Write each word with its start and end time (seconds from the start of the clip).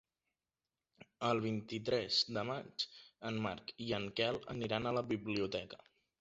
El 1.27 1.41
vint-i-tres 1.43 2.21
de 2.37 2.45
maig 2.51 2.87
en 3.31 3.37
Marc 3.45 3.71
i 3.89 3.91
en 3.99 4.09
Quel 4.21 4.41
aniran 4.55 4.87
a 4.87 4.95
la 5.01 5.05
biblioteca. 5.15 5.83